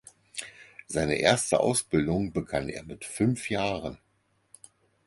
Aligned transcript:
Seine 0.87 1.17
erste 1.19 1.59
Ausbildung 1.59 2.33
begann 2.33 2.69
er 2.69 2.81
mit 2.81 3.05
fünf 3.05 3.51
Jahren. 3.51 3.99